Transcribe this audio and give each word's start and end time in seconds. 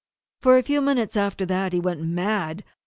For 0.39 0.57
a 0.57 0.63
few 0.63 0.81
minutes 0.81 1.15
after 1.15 1.45
that 1.45 1.73
he 1.73 1.79
went 1.79 2.01
mad. 2.01 2.63